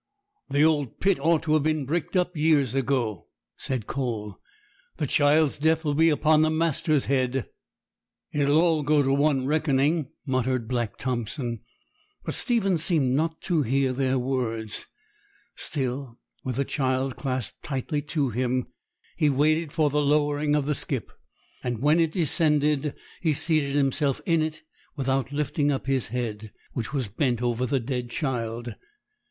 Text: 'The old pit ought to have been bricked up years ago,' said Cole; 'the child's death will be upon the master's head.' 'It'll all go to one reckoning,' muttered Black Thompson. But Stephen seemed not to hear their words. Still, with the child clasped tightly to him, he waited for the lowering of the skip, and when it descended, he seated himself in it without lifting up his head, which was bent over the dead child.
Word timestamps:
'The 0.49 0.63
old 0.63 0.99
pit 0.99 1.19
ought 1.19 1.43
to 1.43 1.53
have 1.53 1.61
been 1.61 1.85
bricked 1.85 2.15
up 2.15 2.35
years 2.35 2.73
ago,' 2.73 3.27
said 3.55 3.85
Cole; 3.85 4.39
'the 4.97 5.05
child's 5.05 5.59
death 5.59 5.85
will 5.85 5.93
be 5.93 6.09
upon 6.09 6.41
the 6.41 6.49
master's 6.49 7.05
head.' 7.05 7.47
'It'll 8.33 8.59
all 8.59 8.81
go 8.81 9.03
to 9.03 9.13
one 9.13 9.45
reckoning,' 9.45 10.09
muttered 10.25 10.67
Black 10.67 10.97
Thompson. 10.97 11.59
But 12.25 12.33
Stephen 12.33 12.79
seemed 12.79 13.11
not 13.13 13.41
to 13.41 13.61
hear 13.61 13.93
their 13.93 14.17
words. 14.17 14.87
Still, 15.55 16.17
with 16.43 16.55
the 16.55 16.65
child 16.65 17.15
clasped 17.15 17.61
tightly 17.61 18.01
to 18.01 18.31
him, 18.31 18.69
he 19.17 19.29
waited 19.29 19.71
for 19.71 19.91
the 19.91 20.01
lowering 20.01 20.55
of 20.55 20.65
the 20.65 20.73
skip, 20.73 21.11
and 21.63 21.77
when 21.79 21.99
it 21.99 22.13
descended, 22.13 22.95
he 23.21 23.33
seated 23.33 23.75
himself 23.75 24.19
in 24.25 24.41
it 24.41 24.63
without 24.95 25.31
lifting 25.31 25.71
up 25.71 25.85
his 25.85 26.07
head, 26.07 26.51
which 26.73 26.91
was 26.91 27.07
bent 27.07 27.39
over 27.39 27.67
the 27.67 27.79
dead 27.79 28.09
child. 28.09 28.73